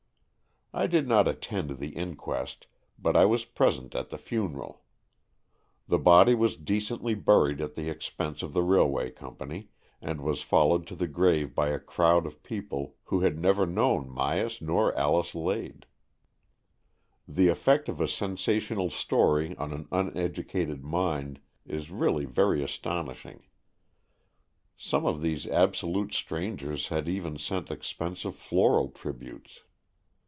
[0.73, 2.65] I did not attend the inquest,
[2.97, 4.83] but I was present at the funeral.
[5.89, 9.67] The body was decently buried at the expense of the rail way company,
[10.01, 14.07] and was followed to the grave by a crowd of people who had never known
[14.09, 15.87] Myas nor Alice Lade.
[17.27, 21.99] The effect of a sensational story on an uneducated mind is AN EXCHANGE OF SOULS
[21.99, 23.43] 213 really very astonishing.
[24.77, 29.63] Some of these abso lute strangers had even sent expensive floral tributes.